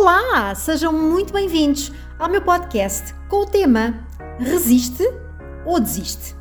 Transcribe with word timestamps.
Olá, 0.00 0.54
sejam 0.54 0.92
muito 0.92 1.32
bem-vindos 1.32 1.90
ao 2.20 2.28
meu 2.28 2.40
podcast 2.40 3.12
com 3.28 3.42
o 3.42 3.46
tema 3.46 3.98
Resiste 4.38 5.02
ou 5.66 5.80
Desiste. 5.80 6.36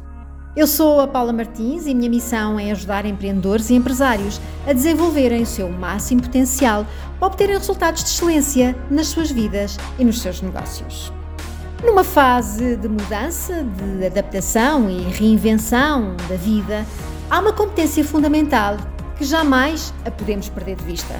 Eu 0.55 0.67
sou 0.67 0.99
a 0.99 1.07
Paula 1.07 1.33
Martins 1.33 1.87
e 1.87 1.95
minha 1.95 2.07
missão 2.07 2.59
é 2.59 2.69
ajudar 2.69 3.03
empreendedores 3.03 3.71
e 3.71 3.73
empresários 3.73 4.39
a 4.67 4.73
desenvolverem 4.73 5.41
o 5.41 5.45
seu 5.47 5.69
máximo 5.69 6.21
potencial 6.21 6.85
para 7.17 7.29
obterem 7.29 7.57
resultados 7.57 8.03
de 8.03 8.11
excelência 8.11 8.77
nas 8.91 9.07
suas 9.07 9.31
vidas 9.31 9.75
e 9.97 10.05
nos 10.05 10.21
seus 10.21 10.39
negócios. 10.39 11.11
Numa 11.83 12.03
fase 12.03 12.75
de 12.75 12.87
mudança, 12.87 13.65
de 13.97 14.05
adaptação 14.05 14.87
e 14.87 15.01
reinvenção 15.01 16.15
da 16.29 16.35
vida, 16.35 16.85
há 17.27 17.39
uma 17.39 17.51
competência 17.51 18.03
fundamental 18.03 18.77
que 19.17 19.25
jamais 19.25 19.91
a 20.05 20.11
podemos 20.11 20.47
perder 20.47 20.75
de 20.75 20.83
vista 20.83 21.19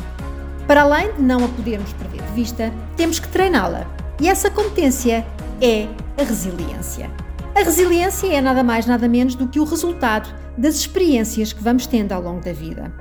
para 0.67 0.81
além 0.81 1.13
de 1.13 1.21
não 1.21 1.45
a 1.45 1.47
podermos 1.47 1.93
perder 1.93 2.21
de 2.21 2.33
vista, 2.33 2.73
temos 2.97 3.19
que 3.19 3.29
treiná-la. 3.29 3.87
E 4.19 4.27
essa 4.27 4.51
competência 4.51 5.25
é 5.61 5.87
a 6.19 6.23
resiliência. 6.23 7.09
A 7.55 7.63
resiliência 7.63 8.27
é 8.27 8.41
nada 8.41 8.63
mais, 8.63 8.85
nada 8.85 9.07
menos 9.07 9.33
do 9.33 9.47
que 9.47 9.59
o 9.59 9.63
resultado 9.63 10.29
das 10.57 10.75
experiências 10.75 11.53
que 11.53 11.63
vamos 11.63 11.87
tendo 11.87 12.11
ao 12.11 12.21
longo 12.21 12.41
da 12.43 12.51
vida. 12.51 12.91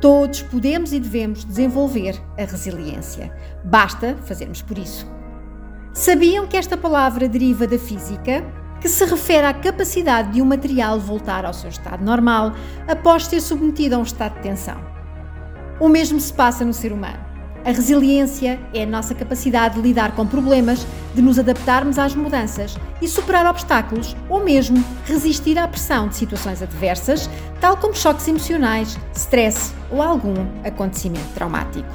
Todos 0.00 0.42
podemos 0.42 0.92
e 0.92 1.00
devemos 1.00 1.44
desenvolver 1.44 2.20
a 2.38 2.44
resiliência. 2.44 3.34
Basta 3.64 4.16
fazermos 4.24 4.60
por 4.60 4.76
isso. 4.76 5.10
Sabiam 5.94 6.46
que 6.46 6.56
esta 6.58 6.76
palavra 6.76 7.26
deriva 7.26 7.66
da 7.66 7.78
física, 7.78 8.44
que 8.80 8.88
se 8.88 9.04
refere 9.06 9.46
à 9.46 9.54
capacidade 9.54 10.32
de 10.32 10.42
um 10.42 10.44
material 10.44 11.00
voltar 11.00 11.46
ao 11.46 11.54
seu 11.54 11.70
estado 11.70 12.04
normal 12.04 12.52
após 12.86 13.26
ser 13.26 13.40
submetido 13.40 13.94
a 13.94 13.98
um 13.98 14.02
estado 14.02 14.34
de 14.34 14.42
tensão? 14.42 14.93
O 15.80 15.88
mesmo 15.88 16.20
se 16.20 16.32
passa 16.32 16.64
no 16.64 16.72
ser 16.72 16.92
humano. 16.92 17.18
A 17.64 17.70
resiliência 17.70 18.60
é 18.74 18.82
a 18.82 18.86
nossa 18.86 19.14
capacidade 19.14 19.76
de 19.76 19.80
lidar 19.80 20.14
com 20.14 20.26
problemas, 20.26 20.86
de 21.14 21.22
nos 21.22 21.38
adaptarmos 21.38 21.98
às 21.98 22.14
mudanças 22.14 22.76
e 23.00 23.08
superar 23.08 23.46
obstáculos 23.46 24.14
ou 24.28 24.44
mesmo 24.44 24.84
resistir 25.06 25.58
à 25.58 25.66
pressão 25.66 26.08
de 26.08 26.16
situações 26.16 26.60
adversas, 26.60 27.28
tal 27.60 27.78
como 27.78 27.94
choques 27.94 28.28
emocionais, 28.28 28.98
stress 29.14 29.72
ou 29.90 30.02
algum 30.02 30.34
acontecimento 30.62 31.26
traumático. 31.34 31.88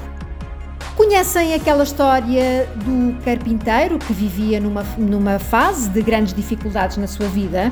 Conhecem 0.95 1.53
aquela 1.53 1.83
história 1.83 2.67
do 2.75 3.15
carpinteiro 3.23 3.99
que 3.99 4.11
vivia 4.11 4.59
numa, 4.59 4.83
numa 4.97 5.37
fase 5.37 5.87
de 5.89 6.01
grandes 6.01 6.33
dificuldades 6.33 6.97
na 6.97 7.07
sua 7.07 7.27
vida? 7.27 7.71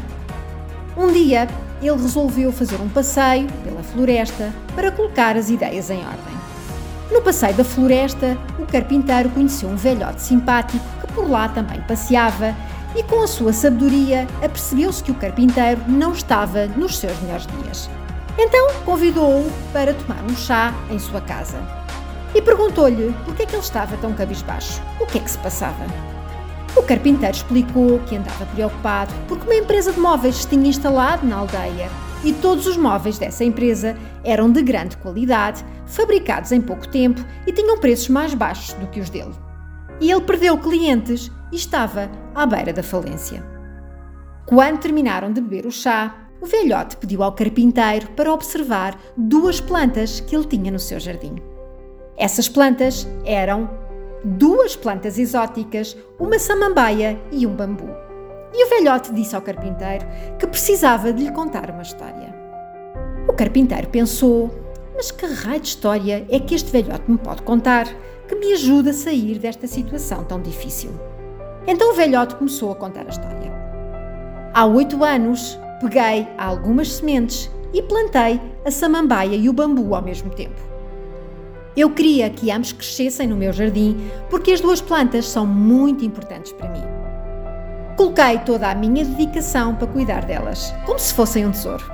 Um 0.95 1.11
dia, 1.11 1.47
ele 1.81 2.01
resolveu 2.01 2.51
fazer 2.51 2.79
um 2.81 2.89
passeio 2.89 3.47
pela 3.63 3.83
floresta 3.83 4.51
para 4.75 4.91
colocar 4.91 5.37
as 5.37 5.49
ideias 5.49 5.89
em 5.89 5.99
ordem. 5.99 6.37
No 7.11 7.21
passeio 7.21 7.53
da 7.53 7.63
floresta, 7.63 8.37
o 8.59 8.65
carpinteiro 8.65 9.29
conheceu 9.29 9.69
um 9.69 9.75
velhote 9.75 10.21
simpático 10.21 10.83
que 11.01 11.13
por 11.13 11.29
lá 11.29 11.47
também 11.47 11.81
passeava 11.81 12.55
e, 12.95 13.03
com 13.03 13.21
a 13.21 13.27
sua 13.27 13.53
sabedoria, 13.53 14.27
apercebeu-se 14.43 15.03
que 15.03 15.11
o 15.11 15.15
carpinteiro 15.15 15.81
não 15.87 16.11
estava 16.11 16.67
nos 16.67 16.97
seus 16.97 17.17
melhores 17.21 17.47
dias. 17.47 17.89
Então 18.37 18.73
convidou-o 18.85 19.49
para 19.71 19.93
tomar 19.93 20.23
um 20.23 20.35
chá 20.35 20.73
em 20.91 20.99
sua 20.99 21.21
casa 21.21 21.57
e 22.35 22.41
perguntou-lhe 22.41 23.13
por 23.25 23.35
que 23.35 23.43
é 23.43 23.45
que 23.45 23.55
ele 23.55 23.63
estava 23.63 23.97
tão 23.97 24.13
cabisbaixo, 24.13 24.81
o 24.99 25.05
que 25.05 25.17
é 25.17 25.21
que 25.21 25.31
se 25.31 25.37
passava. 25.37 25.85
O 26.77 26.83
carpinteiro 26.83 27.35
explicou 27.35 27.99
que 28.01 28.15
andava 28.15 28.45
preocupado 28.45 29.11
porque 29.27 29.45
uma 29.45 29.55
empresa 29.55 29.91
de 29.91 29.99
móveis 29.99 30.35
se 30.35 30.47
tinha 30.47 30.69
instalado 30.69 31.25
na 31.25 31.37
aldeia 31.37 31.89
e 32.23 32.31
todos 32.31 32.67
os 32.67 32.77
móveis 32.77 33.17
dessa 33.17 33.43
empresa 33.43 33.97
eram 34.23 34.51
de 34.51 34.61
grande 34.61 34.95
qualidade, 34.97 35.65
fabricados 35.87 36.51
em 36.51 36.61
pouco 36.61 36.87
tempo 36.87 37.19
e 37.47 37.51
tinham 37.51 37.79
preços 37.79 38.09
mais 38.09 38.33
baixos 38.35 38.73
do 38.73 38.85
que 38.87 38.99
os 38.99 39.09
dele. 39.09 39.33
E 39.99 40.11
ele 40.11 40.21
perdeu 40.21 40.55
clientes 40.59 41.31
e 41.51 41.55
estava 41.55 42.11
à 42.35 42.45
beira 42.45 42.71
da 42.71 42.83
falência. 42.83 43.43
Quando 44.45 44.79
terminaram 44.79 45.33
de 45.33 45.41
beber 45.41 45.65
o 45.65 45.71
chá, 45.71 46.15
o 46.39 46.45
velhote 46.45 46.95
pediu 46.97 47.23
ao 47.23 47.31
carpinteiro 47.31 48.07
para 48.11 48.31
observar 48.31 48.95
duas 49.17 49.59
plantas 49.59 50.19
que 50.19 50.35
ele 50.35 50.45
tinha 50.45 50.71
no 50.71 50.79
seu 50.79 50.99
jardim. 50.99 51.35
Essas 52.15 52.47
plantas 52.47 53.07
eram 53.25 53.86
duas 54.35 54.75
plantas 54.75 55.17
exóticas, 55.17 55.95
uma 56.19 56.37
samambaia 56.37 57.19
e 57.31 57.47
um 57.47 57.55
bambu. 57.55 57.87
E 58.53 58.65
o 58.65 58.69
velhote 58.69 59.13
disse 59.13 59.35
ao 59.35 59.41
carpinteiro 59.41 60.05
que 60.37 60.47
precisava 60.47 61.13
de 61.13 61.23
lhe 61.23 61.31
contar 61.31 61.69
uma 61.69 61.81
história. 61.81 62.35
O 63.27 63.33
carpinteiro 63.33 63.87
pensou: 63.87 64.51
mas 64.95 65.11
que 65.11 65.25
raio 65.25 65.61
de 65.61 65.67
história 65.67 66.25
é 66.29 66.39
que 66.39 66.55
este 66.55 66.71
velhote 66.71 67.09
me 67.09 67.17
pode 67.17 67.41
contar 67.43 67.85
que 68.27 68.35
me 68.35 68.51
ajuda 68.53 68.89
a 68.89 68.93
sair 68.93 69.39
desta 69.39 69.67
situação 69.67 70.23
tão 70.23 70.41
difícil? 70.41 70.91
Então 71.65 71.91
o 71.91 71.95
velhote 71.95 72.35
começou 72.35 72.71
a 72.71 72.75
contar 72.75 73.05
a 73.05 73.09
história. 73.09 73.51
Há 74.53 74.65
oito 74.65 75.03
anos, 75.03 75.57
peguei 75.79 76.27
algumas 76.37 76.93
sementes 76.93 77.49
e 77.73 77.81
plantei 77.83 78.41
a 78.65 78.71
samambaia 78.71 79.35
e 79.35 79.47
o 79.47 79.53
bambu 79.53 79.93
ao 79.93 80.01
mesmo 80.01 80.29
tempo. 80.31 80.76
Eu 81.77 81.91
queria 81.91 82.27
que 82.27 82.49
ambos 82.49 82.71
crescessem 82.71 83.27
no 83.27 83.35
meu 83.35 83.53
jardim 83.53 84.09
porque 84.31 84.51
as 84.51 84.59
duas 84.59 84.81
plantas 84.81 85.27
são 85.27 85.45
muito 85.45 86.03
importantes 86.03 86.51
para 86.51 86.69
mim. 86.69 86.81
Coloquei 87.95 88.39
toda 88.39 88.71
a 88.71 88.73
minha 88.73 89.05
dedicação 89.05 89.75
para 89.75 89.85
cuidar 89.85 90.25
delas, 90.25 90.73
como 90.87 90.97
se 90.97 91.13
fossem 91.13 91.45
um 91.45 91.51
tesouro. 91.51 91.85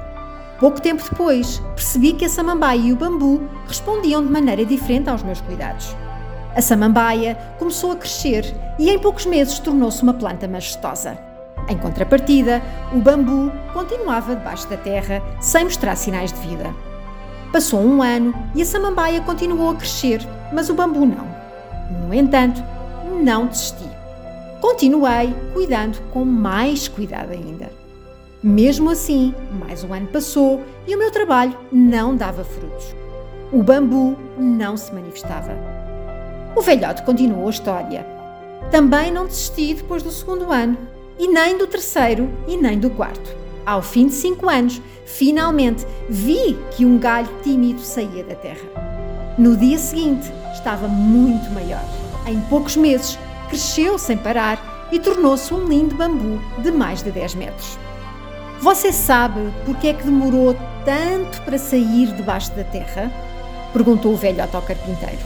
Pouco 0.58 0.80
tempo 0.80 1.04
depois, 1.04 1.60
percebi 1.76 2.14
que 2.14 2.24
a 2.24 2.30
samambaia 2.30 2.80
e 2.80 2.94
o 2.94 2.96
bambu 2.96 3.42
respondiam 3.68 4.24
de 4.24 4.32
maneira 4.32 4.66
diferente 4.66 5.10
aos 5.10 5.22
meus 5.22 5.42
cuidados. 5.42 5.94
A 6.56 6.62
samambaia 6.62 7.38
começou 7.60 7.92
a 7.92 7.98
crescer 7.98 8.56
e 8.80 8.90
em 8.90 8.98
poucos 8.98 9.26
meses 9.26 9.60
tornou-se 9.60 10.02
uma 10.02 10.14
planta 10.14 10.48
majestosa. 10.48 11.18
Em 11.68 11.78
contrapartida, 11.78 12.62
o 12.94 13.00
bambu 13.00 13.52
continuava 13.74 14.34
debaixo 14.34 14.70
da 14.70 14.78
terra 14.78 15.22
sem 15.42 15.66
mostrar 15.66 15.98
sinais 15.98 16.32
de 16.32 16.40
vida. 16.40 16.74
Passou 17.54 17.80
um 17.80 18.02
ano 18.02 18.34
e 18.56 18.64
a 18.64 18.66
samambaia 18.66 19.22
continuou 19.22 19.70
a 19.70 19.76
crescer, 19.76 20.20
mas 20.52 20.70
o 20.70 20.74
bambu 20.74 21.06
não. 21.06 21.28
No 22.08 22.12
entanto, 22.12 22.64
não 23.22 23.46
desisti. 23.46 23.88
Continuei 24.60 25.32
cuidando 25.54 26.02
com 26.12 26.26
mais 26.26 26.88
cuidado 26.88 27.32
ainda. 27.32 27.70
Mesmo 28.42 28.90
assim, 28.90 29.36
mais 29.52 29.84
um 29.84 29.94
ano 29.94 30.08
passou 30.08 30.64
e 30.88 30.96
o 30.96 30.98
meu 30.98 31.12
trabalho 31.12 31.56
não 31.72 32.16
dava 32.16 32.44
frutos. 32.44 32.96
O 33.52 33.62
bambu 33.62 34.18
não 34.36 34.76
se 34.76 34.92
manifestava. 34.92 35.56
O 36.56 36.62
velhote 36.62 37.04
continuou 37.04 37.46
a 37.46 37.52
história. 37.52 38.04
Também 38.72 39.12
não 39.12 39.28
desisti 39.28 39.76
depois 39.76 40.02
do 40.02 40.10
segundo 40.10 40.52
ano, 40.52 40.76
e 41.20 41.28
nem 41.28 41.56
do 41.56 41.68
terceiro 41.68 42.28
e 42.48 42.58
nem 42.58 42.80
do 42.80 42.90
quarto. 42.90 43.43
Ao 43.66 43.82
fim 43.82 44.08
de 44.08 44.14
cinco 44.14 44.50
anos, 44.50 44.82
finalmente 45.06 45.86
vi 46.10 46.58
que 46.72 46.86
um 46.86 46.98
galho 46.98 47.30
tímido 47.42 47.80
saía 47.80 48.24
da 48.24 48.36
terra. 48.36 48.68
No 49.38 49.56
dia 49.56 49.78
seguinte, 49.78 50.32
estava 50.54 50.88
muito 50.88 51.50
maior. 51.52 51.84
Em 52.28 52.40
poucos 52.42 52.76
meses, 52.76 53.18
cresceu 53.50 53.98
sem 53.98 54.18
parar 54.18 54.90
e 54.92 55.00
tornou-se 55.00 55.54
um 55.54 55.66
lindo 55.66 55.96
bambu 55.96 56.40
de 56.62 56.72
mais 56.72 57.02
de 57.02 57.12
10 57.12 57.36
metros. 57.36 57.80
Você 58.60 58.92
sabe 58.92 59.54
por 59.66 59.76
que 59.78 59.88
é 59.88 59.94
que 59.94 60.04
demorou 60.04 60.56
tanto 60.86 61.42
para 61.42 61.58
sair 61.58 62.08
debaixo 62.16 62.52
da 62.52 62.64
terra? 62.64 63.12
Perguntou 63.72 64.14
o 64.14 64.18
velhote 64.18 64.56
ao 64.56 64.62
carpinteiro. 64.62 65.20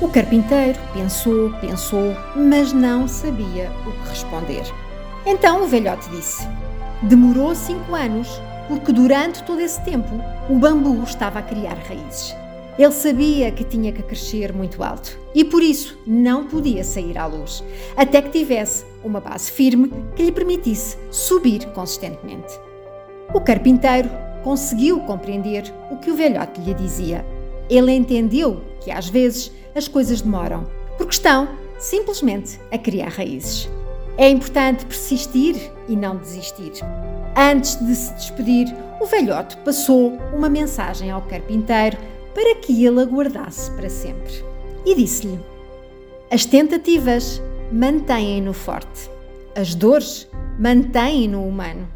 O 0.00 0.08
carpinteiro 0.08 0.78
pensou, 0.92 1.50
pensou, 1.60 2.16
mas 2.34 2.72
não 2.72 3.06
sabia 3.06 3.70
o 3.86 3.92
que 3.92 4.08
responder. 4.08 4.62
Então 5.26 5.62
o 5.62 5.68
velhote 5.68 6.08
disse: 6.10 6.48
Demorou 7.02 7.54
cinco 7.54 7.94
anos, 7.94 8.28
porque 8.68 8.92
durante 8.92 9.42
todo 9.44 9.60
esse 9.60 9.82
tempo 9.82 10.10
o 10.50 10.56
bambu 10.56 11.02
estava 11.02 11.38
a 11.38 11.42
criar 11.42 11.78
raízes. 11.88 12.36
Ele 12.78 12.92
sabia 12.92 13.50
que 13.50 13.64
tinha 13.64 13.90
que 13.90 14.02
crescer 14.02 14.52
muito 14.52 14.82
alto 14.82 15.18
e 15.34 15.42
por 15.42 15.62
isso 15.62 15.98
não 16.06 16.46
podia 16.46 16.84
sair 16.84 17.16
à 17.16 17.24
luz, 17.24 17.64
até 17.96 18.20
que 18.20 18.28
tivesse 18.30 18.84
uma 19.02 19.18
base 19.18 19.50
firme 19.50 19.90
que 20.14 20.22
lhe 20.22 20.30
permitisse 20.32 20.98
subir 21.10 21.66
consistentemente. 21.72 22.52
O 23.32 23.40
carpinteiro 23.40 24.10
conseguiu 24.44 25.00
compreender 25.00 25.72
o 25.90 25.96
que 25.96 26.10
o 26.10 26.16
velhote 26.16 26.60
lhe 26.60 26.74
dizia. 26.74 27.24
Ele 27.70 27.92
entendeu 27.92 28.60
que 28.80 28.90
às 28.90 29.08
vezes 29.08 29.50
as 29.74 29.88
coisas 29.88 30.20
demoram, 30.20 30.66
porque 30.98 31.14
estão 31.14 31.48
simplesmente 31.78 32.60
a 32.70 32.76
criar 32.76 33.08
raízes. 33.08 33.70
É 34.18 34.28
importante 34.28 34.84
persistir 34.84 35.56
e 35.90 35.96
não 35.96 36.16
desistir. 36.16 36.72
Antes 37.36 37.76
de 37.84 37.94
se 37.94 38.14
despedir, 38.14 38.74
o 39.00 39.06
velhote 39.06 39.56
passou 39.58 40.16
uma 40.32 40.48
mensagem 40.48 41.10
ao 41.10 41.22
carpinteiro 41.22 41.98
para 42.34 42.54
que 42.56 42.84
ele 42.84 43.02
aguardasse 43.02 43.70
para 43.72 43.90
sempre. 43.90 44.44
E 44.86 44.94
disse-lhe: 44.94 45.38
As 46.30 46.46
tentativas 46.46 47.42
mantêm-no 47.72 48.52
forte, 48.52 49.10
as 49.56 49.74
dores 49.74 50.28
mantêm-no 50.58 51.46
humano, 51.46 51.88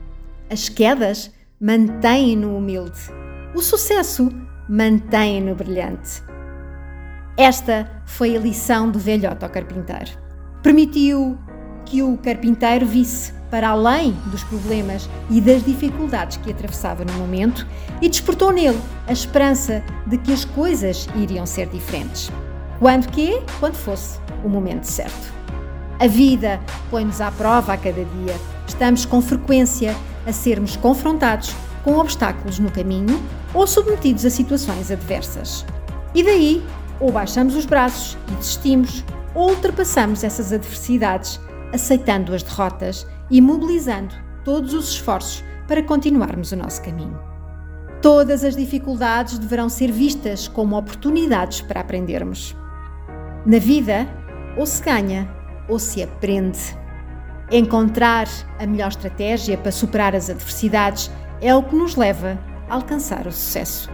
as 0.51 0.69
quedas 0.69 1.31
mantêm-no 1.61 2.57
humilde, 2.57 3.01
o 3.55 3.61
sucesso 3.61 4.29
mantém-no 4.69 5.55
brilhante. 5.55 6.23
Esta 7.37 7.91
foi 8.07 8.37
a 8.37 8.41
lição 8.41 8.91
do 8.91 8.99
velhote 8.99 9.45
ao 9.45 9.51
carpinteiro. 9.51 10.13
Permitiu 10.63 11.37
que 11.85 12.03
o 12.03 12.17
carpinteiro 12.19 12.87
visse 12.87 13.33
para 13.55 13.69
além 13.69 14.11
dos 14.27 14.43
problemas 14.43 15.09
e 15.31 15.41
das 15.41 15.63
dificuldades 15.63 16.39
que 16.39 16.51
atravessava 16.51 17.05
no 17.05 17.13
momento 17.13 17.65
e 18.03 18.09
despertou 18.09 18.51
nele 18.51 18.81
a 19.07 19.13
esperança 19.13 19.81
de 20.09 20.19
que 20.19 20.33
as 20.33 20.45
coisas 20.45 21.07
iriam 21.15 21.47
ser 21.47 21.69
diferentes. 21.69 22.33
Quando 22.81 23.07
que? 23.13 23.41
Quando 23.61 23.77
fosse 23.77 24.19
o 24.43 24.49
momento 24.49 24.87
certo. 24.87 25.33
A 26.01 26.09
vida 26.09 26.61
põe-nos 26.91 27.21
à 27.21 27.31
prova 27.31 27.75
a 27.75 27.77
cada 27.77 28.05
dia. 28.05 28.35
Estamos 28.67 29.07
com 29.07 29.23
frequência 29.23 29.95
a 30.27 30.33
sermos 30.33 30.75
confrontados 30.75 31.55
com 31.85 31.97
obstáculos 31.97 32.59
no 32.59 32.73
caminho 32.73 33.23
ou 33.55 33.69
submetidos 33.69 34.25
a 34.25 34.31
situações 34.31 34.91
adversas. 34.91 35.65
E 36.13 36.25
daí, 36.25 36.61
ou 36.99 37.13
baixamos 37.13 37.55
os 37.55 37.67
braços 37.67 38.19
e 38.33 38.33
desistimos, 38.33 39.05
ou 39.33 39.51
ultrapassamos 39.51 40.25
essas 40.25 40.53
adversidades, 40.53 41.39
aceitando 41.73 42.35
as 42.35 42.43
derrotas 42.43 43.07
e 43.31 43.41
mobilizando 43.41 44.15
todos 44.45 44.75
os 44.75 44.91
esforços 44.91 45.45
para 45.67 45.83
continuarmos 45.83 46.53
o 46.53 46.57
nosso 46.57 46.83
caminho. 46.83 47.19
Todas 48.03 48.45
as 48.45 48.55
dificuldades 48.55 49.39
deverão 49.39 49.69
ser 49.69 49.91
vistas 49.91 50.47
como 50.47 50.77
oportunidades 50.77 51.63
para 51.63 51.81
aprendermos. 51.81 52.55
Na 53.47 53.59
vida, 53.59 54.07
ou 54.57 54.67
se 54.67 54.83
ganha 54.83 55.29
ou 55.69 55.79
se 55.79 56.03
aprende. 56.03 56.59
Encontrar 57.51 58.27
a 58.59 58.67
melhor 58.67 58.89
estratégia 58.89 59.57
para 59.57 59.73
superar 59.73 60.15
as 60.15 60.29
adversidades 60.29 61.11
é 61.41 61.55
o 61.55 61.63
que 61.63 61.75
nos 61.75 61.97
leva 61.97 62.39
a 62.69 62.75
alcançar 62.75 63.27
o 63.27 63.33
sucesso. 63.33 63.91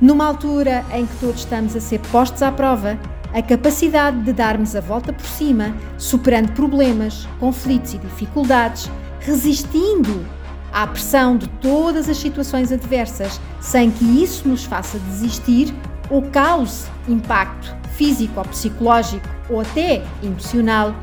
Numa 0.00 0.26
altura 0.26 0.84
em 0.92 1.06
que 1.06 1.16
todos 1.16 1.40
estamos 1.40 1.76
a 1.76 1.80
ser 1.80 2.00
postos 2.10 2.42
à 2.42 2.50
prova, 2.50 2.98
a 3.32 3.42
capacidade 3.42 4.20
de 4.22 4.32
darmos 4.32 4.74
a 4.74 4.80
volta 4.80 5.12
por 5.12 5.26
cima, 5.26 5.74
superando 5.96 6.52
problemas, 6.52 7.28
conflitos 7.38 7.94
e 7.94 7.98
dificuldades, 7.98 8.90
resistindo 9.20 10.26
à 10.72 10.86
pressão 10.86 11.36
de 11.36 11.48
todas 11.48 12.08
as 12.08 12.16
situações 12.16 12.72
adversas, 12.72 13.40
sem 13.60 13.90
que 13.90 14.04
isso 14.22 14.48
nos 14.48 14.64
faça 14.64 14.98
desistir 14.98 15.74
ou 16.08 16.22
cause 16.22 16.88
impacto 17.08 17.74
físico 17.94 18.38
ou 18.38 18.44
psicológico 18.46 19.28
ou 19.48 19.60
até 19.60 20.02
emocional, 20.22 20.94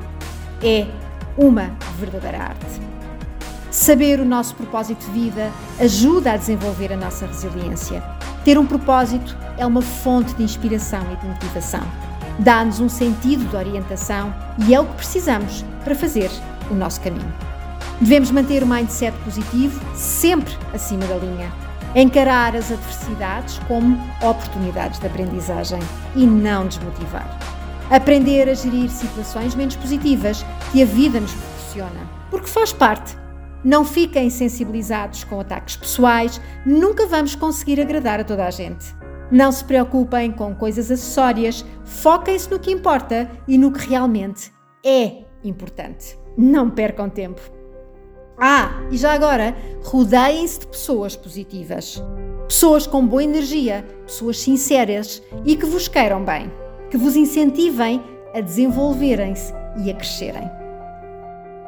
é 0.63 0.87
uma 1.37 1.71
verdadeira 1.99 2.39
arte. 2.39 2.81
Saber 3.69 4.19
o 4.19 4.25
nosso 4.25 4.55
propósito 4.55 5.05
de 5.05 5.11
vida 5.11 5.51
ajuda 5.79 6.31
a 6.31 6.37
desenvolver 6.37 6.91
a 6.91 6.97
nossa 6.97 7.27
resiliência. 7.27 8.01
Ter 8.43 8.57
um 8.57 8.65
propósito 8.65 9.37
é 9.57 9.65
uma 9.65 9.81
fonte 9.81 10.33
de 10.33 10.43
inspiração 10.43 11.01
e 11.13 11.15
de 11.17 11.27
motivação. 11.27 11.81
Dá-nos 12.39 12.79
um 12.79 12.89
sentido 12.89 13.49
de 13.49 13.55
orientação 13.55 14.33
e 14.67 14.73
é 14.73 14.79
o 14.79 14.85
que 14.85 14.95
precisamos 14.95 15.65
para 15.83 15.95
fazer 15.95 16.29
o 16.69 16.73
nosso 16.73 17.01
caminho. 17.01 17.33
Devemos 17.99 18.29
manter 18.29 18.61
o 18.61 18.67
mindset 18.67 19.17
positivo 19.23 19.79
sempre 19.95 20.55
acima 20.73 21.05
da 21.07 21.15
linha. 21.15 21.51
Encarar 21.95 22.55
as 22.55 22.71
adversidades 22.71 23.59
como 23.67 23.97
oportunidades 24.21 24.99
de 24.99 25.07
aprendizagem 25.07 25.79
e 26.15 26.27
não 26.27 26.67
desmotivar. 26.67 27.27
Aprender 27.89 28.49
a 28.49 28.53
gerir 28.53 28.89
situações 28.89 29.55
menos 29.55 29.75
positivas 29.75 30.45
que 30.71 30.83
a 30.83 30.85
vida 30.85 31.19
nos 31.19 31.31
proporciona, 31.31 32.07
porque 32.29 32.47
faz 32.47 32.71
parte 32.71 33.17
não 33.63 33.83
fiquem 33.83 34.29
sensibilizados 34.29 35.23
com 35.23 35.39
ataques 35.39 35.75
pessoais, 35.75 36.39
nunca 36.65 37.07
vamos 37.07 37.35
conseguir 37.35 37.81
agradar 37.81 38.19
a 38.19 38.23
toda 38.23 38.45
a 38.45 38.51
gente. 38.51 38.95
Não 39.31 39.51
se 39.51 39.63
preocupem 39.63 40.31
com 40.31 40.55
coisas 40.55 40.89
acessórias, 40.89 41.65
foquem-se 41.83 42.49
no 42.49 42.59
que 42.59 42.71
importa 42.71 43.29
e 43.47 43.57
no 43.57 43.71
que 43.71 43.87
realmente 43.87 44.51
é 44.85 45.23
importante. 45.43 46.17
Não 46.37 46.69
percam 46.69 47.09
tempo. 47.09 47.41
Ah, 48.39 48.83
e 48.91 48.97
já 48.97 49.13
agora, 49.13 49.55
rodeiem-se 49.83 50.59
de 50.59 50.67
pessoas 50.67 51.15
positivas. 51.15 52.01
Pessoas 52.47 52.87
com 52.87 53.05
boa 53.05 53.23
energia, 53.23 53.85
pessoas 54.05 54.39
sinceras 54.39 55.21
e 55.43 55.57
que 55.57 55.65
vos 55.65 55.87
queiram 55.87 56.23
bem, 56.23 56.51
que 56.89 56.97
vos 56.97 57.15
incentivem 57.15 58.01
a 58.33 58.39
desenvolverem-se 58.39 59.51
e 59.83 59.91
a 59.91 59.93
crescerem. 59.93 60.66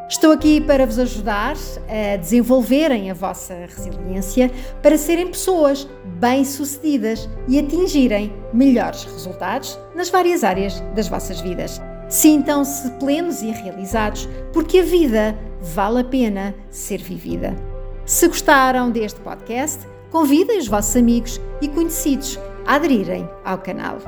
Estou 0.10 0.32
aqui 0.32 0.60
para 0.60 0.88
vos 0.88 0.98
ajudar 0.98 1.56
a 1.88 2.18
desenvolverem 2.18 3.12
a 3.12 3.14
vossa 3.14 3.54
resiliência 3.54 4.50
para 4.82 4.98
serem 4.98 5.28
pessoas 5.28 5.88
bem-sucedidas 6.20 7.30
e 7.48 7.60
atingirem 7.60 8.34
melhores 8.52 9.04
resultados 9.04 9.78
nas 9.96 10.10
várias 10.10 10.44
áreas 10.44 10.82
das 10.96 11.08
vossas 11.08 11.40
vidas. 11.42 11.80
Sintam-se 12.10 12.90
plenos 12.94 13.44
e 13.44 13.52
realizados, 13.52 14.28
porque 14.52 14.80
a 14.80 14.84
vida 14.84 15.38
vale 15.76 16.00
a 16.00 16.04
pena 16.04 16.56
ser 16.72 16.98
vivida. 16.98 17.56
Se 18.04 18.28
gostaram 18.28 18.90
deste 18.90 19.20
podcast, 19.20 19.86
convidem 20.10 20.58
os 20.58 20.68
vossos 20.68 20.96
amigos 20.96 21.40
e 21.62 21.68
conhecidos 21.68 22.40
a 22.66 22.76
aderirem 22.76 23.30
ao 23.46 23.60
canal. 23.60 24.00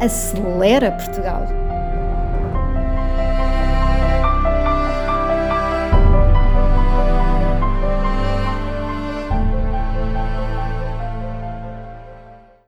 Acelera 0.00 0.92
Portugal! 0.92 1.69